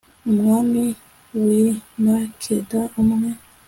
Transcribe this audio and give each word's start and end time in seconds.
umwami 0.29 0.83
w'i 1.43 1.65
makeda, 2.03 2.81
umwe 3.01 3.31